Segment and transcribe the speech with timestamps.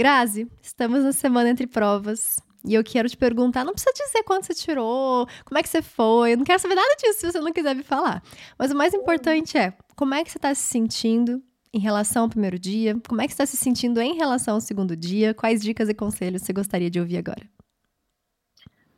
[0.00, 2.38] Grazi, estamos na semana entre provas.
[2.64, 5.82] E eu quero te perguntar, não precisa dizer quanto você tirou, como é que você
[5.82, 8.22] foi, eu não quero saber nada disso se você não quiser me falar.
[8.58, 12.30] Mas o mais importante é, como é que você está se sentindo em relação ao
[12.30, 12.96] primeiro dia?
[13.06, 15.34] Como é que você está se sentindo em relação ao segundo dia?
[15.34, 17.42] Quais dicas e conselhos você gostaria de ouvir agora?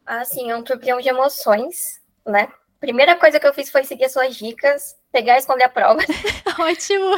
[0.07, 2.46] Assim, é um turbilhão de emoções, né?
[2.79, 5.98] Primeira coisa que eu fiz foi seguir as suas dicas, pegar e esconder a prova.
[6.61, 7.16] Ótimo!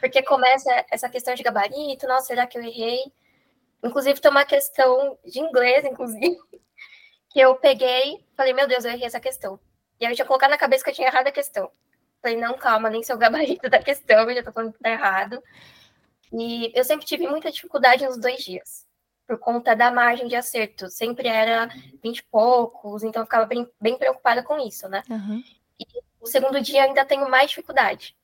[0.00, 3.00] Porque começa essa questão de gabarito, nossa, será que eu errei?
[3.82, 6.36] Inclusive, tem uma questão de inglês, inclusive,
[7.30, 9.58] que eu peguei, falei, meu Deus, eu errei essa questão.
[10.00, 11.70] E aí eu tinha colocado na cabeça que eu tinha errado a questão.
[12.20, 15.42] Falei, não, calma, nem seu gabarito da questão, eu já tô falando que tá errado.
[16.32, 18.84] E eu sempre tive muita dificuldade nos dois dias,
[19.26, 20.88] por conta da margem de acerto.
[20.90, 21.68] Sempre era
[22.02, 25.02] 20 e poucos, então eu ficava bem, bem preocupada com isso, né?
[25.08, 25.42] Uhum.
[25.78, 25.84] E
[26.20, 28.16] o segundo dia ainda tenho mais dificuldade.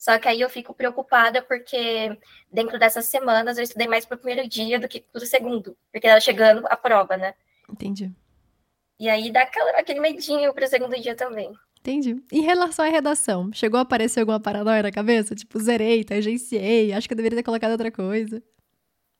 [0.00, 2.18] Só que aí eu fico preocupada porque
[2.50, 5.76] dentro dessas semanas eu estudei mais para o primeiro dia do que para o segundo,
[5.92, 7.34] porque era chegando a prova, né?
[7.70, 8.10] Entendi.
[8.98, 11.52] E aí dá aquela, aquele medinho para o segundo dia também.
[11.80, 12.16] Entendi.
[12.32, 15.34] Em relação à redação, chegou a aparecer alguma paranoia na cabeça?
[15.34, 18.42] Tipo, zerei, tangenciei, acho que eu deveria ter colocado outra coisa.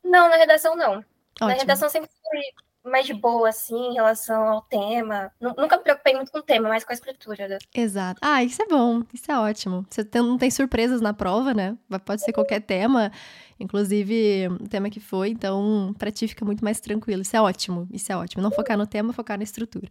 [0.02, 0.92] Não, na redação não.
[0.94, 1.48] Ótimo.
[1.48, 2.40] Na redação sempre foi
[2.84, 5.30] mais de boa, assim, em relação ao tema.
[5.40, 7.48] Nunca me preocupei muito com o tema, mas com a escritura.
[7.48, 7.58] Né?
[7.74, 8.18] Exato.
[8.22, 9.86] Ah, isso é bom, isso é ótimo.
[9.90, 11.76] Você não tem surpresas na prova, né?
[12.04, 13.12] Pode ser qualquer tema,
[13.58, 17.22] inclusive o tema que foi, então pra ti fica muito mais tranquilo.
[17.22, 18.42] Isso é ótimo, isso é ótimo.
[18.42, 19.88] Não focar no tema, focar na estrutura.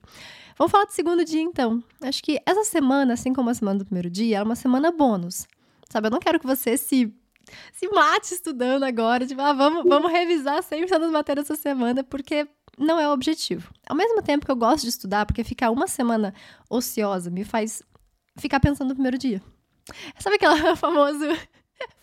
[0.58, 1.84] Vamos falar do segundo dia, então.
[2.02, 5.48] Acho que essa semana, assim como a semana do primeiro dia, é uma semana bônus.
[5.90, 7.14] Sabe, eu não quero que você se
[7.73, 12.48] se mate estudando agora, tipo, ah, vamos, vamos revisar sempre das matérias essa semana, porque
[12.80, 13.72] não é o objetivo.
[13.88, 16.33] Ao mesmo tempo que eu gosto de estudar, porque ficar uma semana
[16.69, 17.83] ociosa me faz
[18.38, 19.41] ficar pensando no primeiro dia.
[20.17, 21.38] Sabe aquela famosa.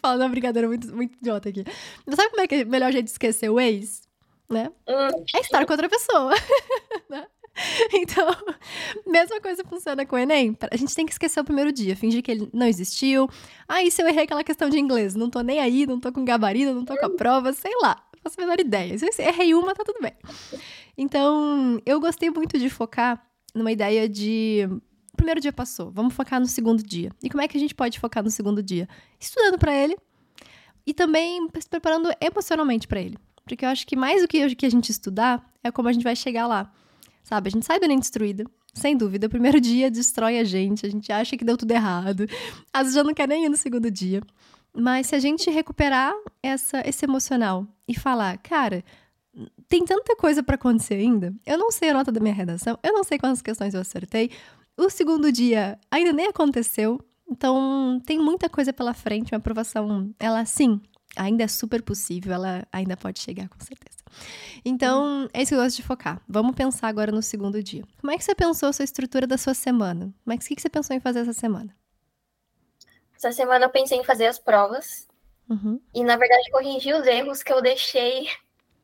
[0.00, 1.64] Fala uma brincadeira muito, muito idiota aqui.
[2.05, 4.06] Mas sabe como é que é o melhor jeito de esquecer o ex?
[4.48, 4.70] Né?
[5.34, 6.33] É estar com outra pessoa.
[7.11, 7.27] né?
[7.94, 8.28] Então,
[9.06, 10.56] mesma coisa funciona com o Enem.
[10.70, 13.28] A gente tem que esquecer o primeiro dia, fingir que ele não existiu.
[13.67, 15.14] Ah, e se eu errei aquela questão de inglês?
[15.14, 18.05] Não tô nem aí, não tô com gabarito, não tô com a prova, sei lá
[18.29, 18.98] faço a menor ideia.
[18.98, 20.13] Se eu errei uma, tá tudo bem.
[20.98, 24.69] Então, eu gostei muito de focar numa ideia de.
[25.13, 27.11] O primeiro dia passou, vamos focar no segundo dia.
[27.23, 28.87] E como é que a gente pode focar no segundo dia?
[29.19, 29.97] Estudando para ele
[30.87, 33.17] e também se preparando emocionalmente para ele.
[33.45, 36.14] Porque eu acho que mais do que a gente estudar é como a gente vai
[36.14, 36.70] chegar lá.
[37.23, 37.48] Sabe?
[37.48, 38.45] A gente sai do Enem destruída,
[38.75, 39.27] sem dúvida.
[39.27, 42.27] O primeiro dia destrói a gente, a gente acha que deu tudo errado.
[42.73, 44.20] Às vezes já não quer nem ir no segundo dia.
[44.77, 48.85] Mas se a gente recuperar essa, esse emocional e falar, cara,
[49.69, 51.35] tem tanta coisa para acontecer ainda.
[51.47, 54.31] Eu não sei a nota da minha redação, eu não sei quantas questões eu acertei.
[54.77, 59.33] O segundo dia ainda nem aconteceu, então tem muita coisa pela frente.
[59.33, 60.81] Uma aprovação, ela sim,
[61.17, 63.97] ainda é super possível, ela ainda pode chegar com certeza.
[64.64, 66.20] Então, é isso que eu gosto de focar.
[66.29, 67.85] Vamos pensar agora no segundo dia.
[68.01, 70.13] Como é que você pensou a sua estrutura da sua semana?
[70.23, 71.75] Como é que, que você pensou em fazer essa semana?
[73.16, 75.08] Essa semana eu pensei em fazer as provas.
[75.48, 75.80] Uhum.
[75.94, 78.28] E, na verdade, corrigir os erros que eu deixei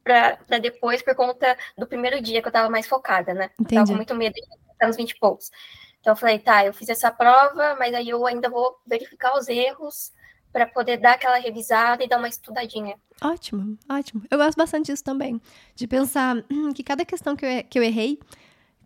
[0.03, 3.51] para depois por conta do primeiro dia que eu estava mais focada, né?
[3.59, 3.75] Entendi.
[3.75, 4.41] Eu tava com muito medo de
[4.73, 5.51] estar nos 20 e poucos.
[6.01, 9.49] Então eu falei, tá, eu fiz essa prova, mas aí eu ainda vou verificar os
[9.49, 10.13] erros
[10.53, 12.97] para poder dar aquela revisada e dar uma estudadinha.
[13.23, 14.23] Ótimo, ótimo.
[14.31, 15.41] Eu gosto bastante disso também.
[15.75, 16.37] De pensar
[16.75, 18.19] que cada questão que eu, que eu errei,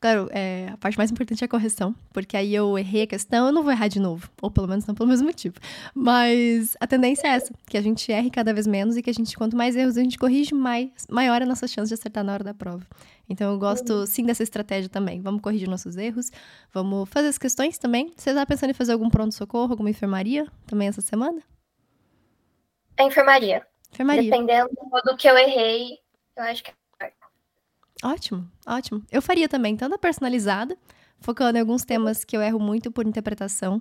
[0.01, 3.47] Claro, é, a parte mais importante é a correção, porque aí eu errei a questão,
[3.47, 4.31] eu não vou errar de novo.
[4.43, 5.55] Ou pelo menos não pelo mesmo motivo.
[5.95, 9.13] Mas a tendência é essa, que a gente erre cada vez menos e que a
[9.13, 12.23] gente, quanto mais erros a gente corrige, mais, maior é a nossa chance de acertar
[12.23, 12.85] na hora da prova.
[13.29, 14.07] Então eu gosto uhum.
[14.07, 15.21] sim dessa estratégia também.
[15.21, 16.31] Vamos corrigir nossos erros,
[16.73, 18.13] vamos fazer as questões também.
[18.17, 21.43] Você está pensando em fazer algum pronto-socorro, alguma enfermaria também essa semana?
[22.99, 23.67] A enfermaria.
[23.93, 24.31] Enfermaria.
[24.31, 24.71] Dependendo
[25.05, 25.99] do que eu errei,
[26.37, 26.73] eu acho que
[28.05, 29.03] Ótimo, ótimo.
[29.11, 30.77] Eu faria também, tanto a personalizada,
[31.21, 33.81] focando em alguns temas que eu erro muito por interpretação.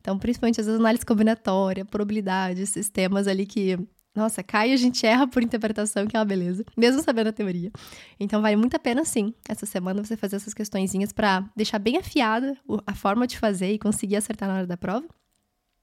[0.00, 3.76] Então, principalmente às vezes análise combinatória, probabilidade, esses temas ali que,
[4.14, 7.32] nossa, cai e a gente erra por interpretação, que é uma beleza, mesmo sabendo a
[7.32, 7.72] teoria.
[8.20, 11.96] Então, vale muito a pena, sim, essa semana você fazer essas questõezinhas para deixar bem
[11.96, 15.06] afiada a forma de fazer e conseguir acertar na hora da prova.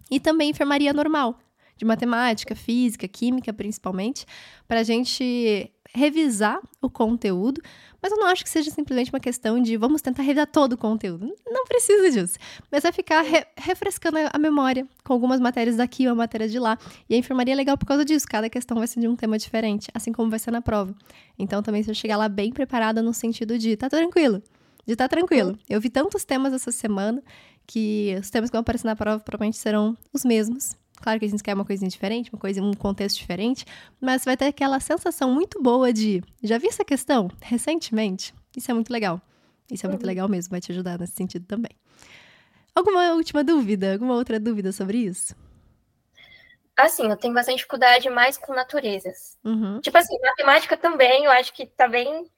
[0.10, 1.38] E também enfermaria normal,
[1.76, 4.26] de matemática, física, química, principalmente,
[4.68, 7.62] para a gente revisar o conteúdo,
[8.02, 10.78] mas eu não acho que seja simplesmente uma questão de vamos tentar revisar todo o
[10.78, 11.34] conteúdo.
[11.46, 12.38] Não precisa disso.
[12.72, 16.78] Mas é ficar re refrescando a memória com algumas matérias daqui, uma matéria de lá.
[17.10, 18.26] E a enfermaria é legal por causa disso.
[18.28, 20.94] Cada questão vai ser de um tema diferente, assim como vai ser na prova.
[21.38, 24.42] Então também você chegar lá bem preparada no sentido de tá tranquilo.
[24.86, 25.58] De tá tranquilo.
[25.70, 27.24] Eu vi tantos temas essa semana
[27.66, 31.28] que os temas que vão aparecer na prova provavelmente serão os mesmos Claro que a
[31.28, 33.66] gente quer uma coisinha diferente, uma coisa, um contexto diferente,
[34.00, 38.34] mas vai ter aquela sensação muito boa de já vi essa questão recentemente.
[38.56, 39.22] Isso é muito legal.
[39.70, 40.08] Isso é muito uhum.
[40.08, 41.72] legal mesmo, vai te ajudar nesse sentido também.
[42.74, 43.92] Alguma última dúvida?
[43.92, 45.36] Alguma outra dúvida sobre isso?
[46.74, 49.38] Assim, eu tenho bastante dificuldade mais com naturezas.
[49.44, 49.82] Uhum.
[49.82, 52.32] Tipo assim, matemática também, eu acho que tá bem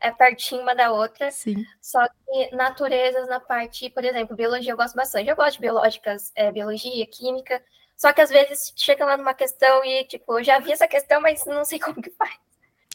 [0.00, 1.32] é pertinho uma da outra.
[1.32, 1.64] Sim.
[1.80, 5.28] Só que naturezas na parte, por exemplo, biologia eu gosto bastante.
[5.28, 7.60] Eu gosto de biológicas, é, biologia, química.
[7.98, 11.20] Só que às vezes chega lá numa questão e, tipo, eu já vi essa questão,
[11.20, 12.38] mas não sei como que faz.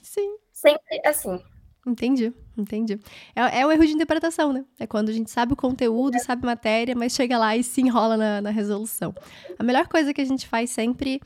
[0.01, 0.38] Sim.
[0.53, 1.44] Sempre assim.
[1.85, 2.97] Entendi, entendi.
[3.35, 4.63] É, é o erro de interpretação, né?
[4.79, 7.81] É quando a gente sabe o conteúdo, sabe a matéria, mas chega lá e se
[7.81, 9.13] enrola na, na resolução.
[9.59, 11.21] A melhor coisa que a gente faz sempre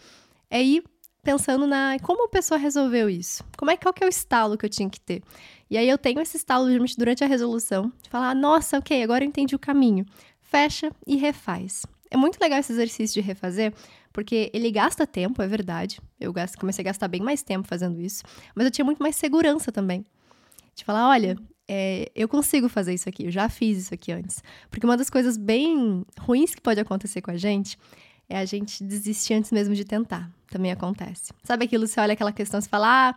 [0.50, 0.84] é ir
[1.22, 3.44] pensando na como a pessoa resolveu isso.
[3.56, 5.22] Como é qual que é o estalo que eu tinha que ter?
[5.70, 6.66] E aí eu tenho esse estalo
[6.98, 10.04] durante a resolução, de falar, nossa, ok, agora eu entendi o caminho.
[10.42, 11.86] Fecha e refaz.
[12.10, 13.74] É muito legal esse exercício de refazer,
[14.14, 16.00] porque ele gasta tempo, é verdade.
[16.20, 18.24] Eu comecei a gastar bem mais tempo fazendo isso,
[18.56, 20.06] mas eu tinha muito mais segurança também.
[20.76, 21.36] De falar, olha,
[21.68, 24.42] é, eu consigo fazer isso aqui, eu já fiz isso aqui antes.
[24.70, 27.78] Porque uma das coisas bem ruins que pode acontecer com a gente
[28.30, 30.32] é a gente desistir antes mesmo de tentar.
[30.50, 31.34] Também acontece.
[31.44, 33.16] Sabe aquilo, você olha aquela questão e fala, ah,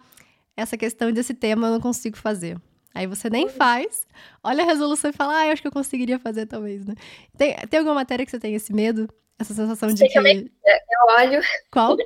[0.56, 2.60] essa questão desse tema eu não consigo fazer.
[2.94, 4.06] Aí você nem faz,
[4.42, 6.94] olha a resolução e fala, ah, eu acho que eu conseguiria fazer talvez, né?
[7.36, 9.08] Tem, tem alguma matéria que você tem esse medo?
[9.38, 10.18] Essa sensação de que...
[10.18, 11.40] Eu olho...
[11.70, 11.96] Qual?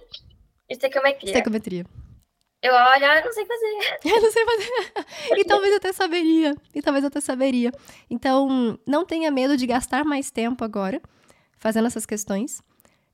[0.69, 1.31] Estequiometria.
[1.31, 1.87] Estequiometria.
[2.63, 3.99] Eu olho, ah, eu não sei fazer.
[4.15, 5.39] Eu não sei fazer.
[5.39, 6.57] e talvez eu até saberia.
[6.75, 7.71] E talvez até saberia.
[8.09, 10.99] Então, não tenha medo de gastar mais tempo agora
[11.59, 12.63] fazendo essas questões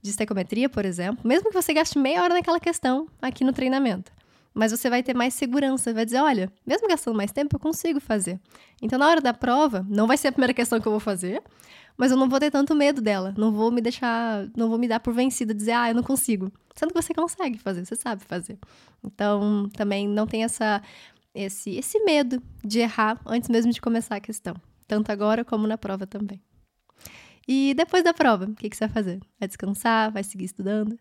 [0.01, 1.27] de estequiometria, por exemplo.
[1.27, 4.13] Mesmo que você gaste meia hora naquela questão aqui no treinamento.
[4.53, 8.01] Mas você vai ter mais segurança, vai dizer, olha, mesmo gastando mais tempo, eu consigo
[8.01, 8.41] fazer.
[8.83, 11.43] Então, na hora da prova, não vai ser a primeira questão que eu vou fazer,
[11.97, 13.33] mas eu não vou ter tanto medo dela.
[13.37, 16.51] Não vou me deixar, não vou me dar por vencida, dizer, ah, eu não consigo.
[16.75, 18.59] Sendo que você consegue fazer, você sabe fazer.
[19.05, 20.83] Então, também não tem essa,
[21.35, 24.55] esse, esse medo de errar antes mesmo de começar a questão.
[24.89, 26.43] Tanto agora como na prova também.
[27.47, 29.21] E depois da prova, o que, que você vai fazer?
[29.39, 30.13] Vai descansar?
[30.13, 30.99] Vai seguir estudando?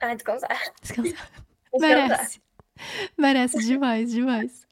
[0.00, 0.58] Ah, descansar.
[0.80, 1.30] Descansar.
[1.78, 2.40] Merece.
[3.18, 4.66] Merece demais, demais.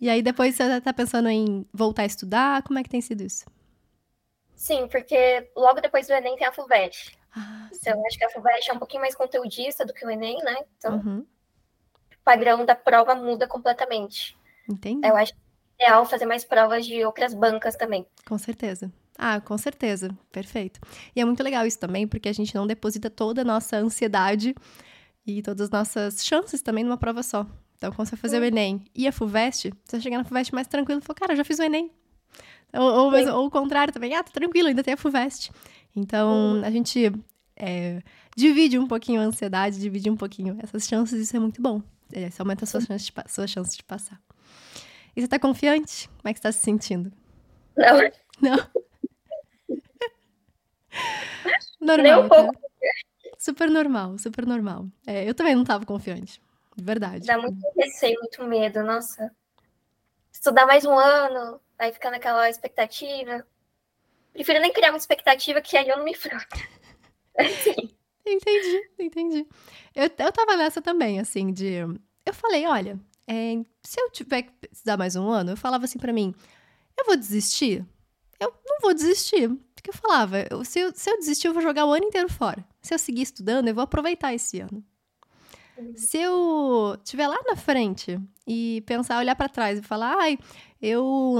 [0.00, 2.62] E aí depois você tá pensando em voltar a estudar?
[2.62, 3.44] Como é que tem sido isso?
[4.54, 7.18] Sim, porque logo depois do Enem tem a FUVEST.
[7.34, 10.38] Ah, então, acho que a FUVEST é um pouquinho mais conteudista do que o Enem,
[10.42, 10.64] né?
[10.76, 11.18] Então, uhum.
[11.20, 14.36] o padrão da prova muda completamente.
[14.68, 15.06] Entendi.
[15.06, 15.32] Eu acho
[15.78, 18.06] ideal fazer mais provas de outras bancas também.
[18.26, 18.92] Com certeza.
[19.16, 20.10] Ah, com certeza.
[20.32, 20.80] Perfeito.
[21.14, 24.54] E é muito legal isso também, porque a gente não deposita toda a nossa ansiedade
[25.38, 27.46] e todas as nossas chances também numa prova só.
[27.76, 30.66] Então, quando você fazer o Enem e a FUVEST, você vai chegar na FUVEST mais
[30.66, 31.90] tranquilo e falar, cara, eu já fiz o Enem.
[32.72, 35.50] Ou, ou, mas, ou, o contrário também, ah, tá tranquilo, ainda tem a FUVEST.
[35.96, 36.64] Então, uhum.
[36.64, 37.10] a gente
[37.56, 38.02] é,
[38.36, 41.82] divide um pouquinho a ansiedade, divide um pouquinho essas chances, isso é muito bom.
[42.12, 44.20] É, isso aumenta a sua chance, de, sua chance de passar.
[45.14, 46.08] E você tá confiante?
[46.18, 47.12] Como é que você tá se sentindo?
[47.76, 47.98] Não.
[48.40, 48.58] Não?
[51.80, 52.50] Normal, um tá?
[53.40, 54.86] Super normal, super normal.
[55.06, 56.42] É, eu também não tava confiante.
[56.76, 57.26] De verdade.
[57.26, 59.34] Dá muito receio, muito medo, nossa.
[60.30, 63.46] Estudar mais um ano, aí ficar naquela expectativa.
[64.34, 66.60] Prefiro nem criar uma expectativa que aí eu não me frustro.
[67.34, 67.96] Assim.
[68.26, 69.46] Entendi, entendi.
[69.94, 71.76] Eu, eu tava nessa também, assim, de.
[72.26, 75.98] Eu falei, olha, é, se eu tiver que estudar mais um ano, eu falava assim
[75.98, 76.34] para mim,
[76.98, 77.86] eu vou desistir?
[78.38, 79.50] Eu não vou desistir.
[79.80, 82.28] Porque eu falava, eu, se, eu, se eu desistir, eu vou jogar o ano inteiro
[82.28, 82.62] fora.
[82.82, 84.84] Se eu seguir estudando, eu vou aproveitar esse ano.
[85.78, 85.96] Uhum.
[85.96, 90.38] Se eu estiver lá na frente e pensar, olhar para trás e falar, ai,
[90.82, 91.34] eu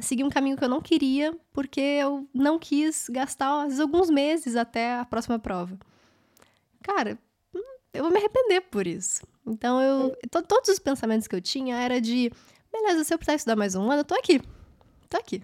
[0.00, 4.56] segui um caminho que eu não queria porque eu não quis gastar, vezes, alguns meses
[4.56, 5.78] até a próxima prova.
[6.82, 7.16] Cara,
[7.54, 9.24] hum, eu vou me arrepender por isso.
[9.46, 12.32] Então, eu, to, todos os pensamentos que eu tinha era de,
[12.72, 14.40] beleza, se eu precisar estudar mais um ano, eu tô aqui.
[15.08, 15.40] Tô aqui.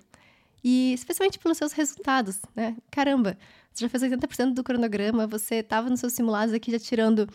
[0.62, 2.76] E especialmente pelos seus resultados, né?
[2.90, 3.36] Caramba,
[3.72, 7.28] você já fez 80% do cronograma, você estava nos seus simulados aqui já tirando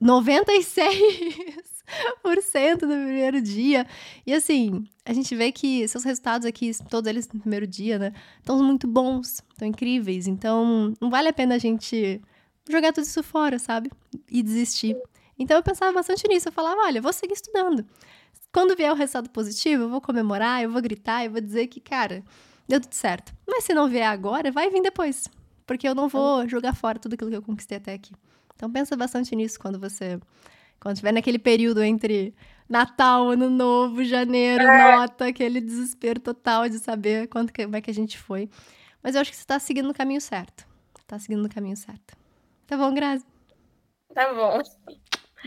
[0.00, 3.86] 96% no primeiro dia.
[4.26, 8.12] E assim, a gente vê que seus resultados aqui, todos eles no primeiro dia, né?
[8.38, 10.26] Estão muito bons, estão incríveis.
[10.26, 12.20] Então, não vale a pena a gente
[12.68, 13.90] jogar tudo isso fora, sabe?
[14.30, 14.96] E desistir.
[15.38, 16.48] Então, eu pensava bastante nisso.
[16.48, 17.84] Eu falava, olha, vou seguir estudando.
[18.52, 21.80] Quando vier o resultado positivo, eu vou comemorar, eu vou gritar, eu vou dizer que,
[21.80, 22.24] cara,
[22.66, 23.34] deu tudo certo.
[23.46, 25.28] Mas se não vier agora, vai vir depois.
[25.66, 28.14] Porque eu não vou jogar fora tudo aquilo que eu conquistei até aqui.
[28.54, 30.18] Então pensa bastante nisso quando você.
[30.80, 32.34] Quando estiver naquele período entre
[32.68, 34.96] Natal, Ano Novo, Janeiro, é.
[34.96, 38.48] nota, aquele desespero total de saber quanto que, como é que a gente foi.
[39.02, 40.66] Mas eu acho que você está seguindo no caminho certo.
[40.98, 42.16] Está seguindo no caminho certo.
[42.66, 43.24] Tá bom, Grazi?
[44.14, 44.60] Tá bom.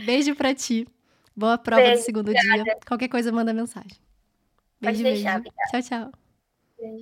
[0.05, 0.87] Beijo pra ti.
[1.35, 2.63] Boa prova Beijo, do segundo obrigada.
[2.63, 2.77] dia.
[2.85, 3.97] Qualquer coisa, manda mensagem.
[4.81, 5.55] Pode Beijo, deixar, beijo.
[5.71, 6.11] Tchau, tchau.